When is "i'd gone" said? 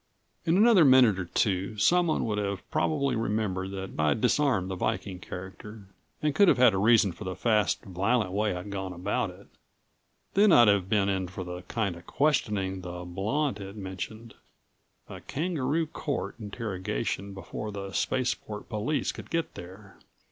8.55-8.93